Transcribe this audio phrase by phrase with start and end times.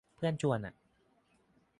[0.15, 0.73] เพื่อนชวน อะ